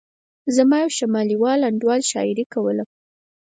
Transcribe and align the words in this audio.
زما 0.55 0.77
یو 0.83 0.89
شمالي 0.97 1.35
وال 1.37 1.59
انډیوال 1.69 2.01
شاعري 2.11 2.45
کوله. 2.53 2.83